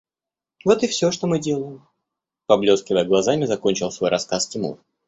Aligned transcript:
–Вот 0.65 0.81
и 0.81 0.87
все, 0.87 1.11
что 1.11 1.27
мы 1.27 1.37
делаем,– 1.39 1.87
поблескивая 2.47 3.05
глазами, 3.05 3.45
закончил 3.45 3.91
свой 3.91 4.09
рассказ 4.09 4.47
Тимур. 4.47 4.79